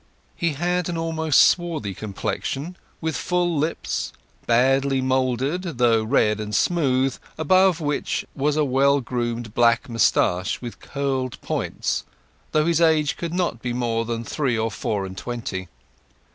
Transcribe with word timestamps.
He 0.35 0.53
had 0.53 0.89
an 0.89 0.97
almost 0.97 1.39
swarthy 1.43 1.93
complexion, 1.93 2.75
with 3.01 3.15
full 3.15 3.55
lips, 3.59 4.11
badly 4.47 4.99
moulded, 4.99 5.61
though 5.77 6.03
red 6.03 6.39
and 6.39 6.55
smooth, 6.55 7.15
above 7.37 7.79
which 7.79 8.25
was 8.33 8.55
a 8.57 8.65
well 8.65 8.99
groomed 8.99 9.53
black 9.53 9.87
moustache 9.87 10.59
with 10.59 10.79
curled 10.79 11.39
points, 11.41 12.03
though 12.51 12.65
his 12.65 12.81
age 12.81 13.15
could 13.15 13.35
not 13.35 13.61
be 13.61 13.73
more 13.73 14.03
than 14.03 14.23
three 14.23 14.57
or 14.57 14.71
four 14.71 15.05
and 15.05 15.19
twenty. 15.19 15.67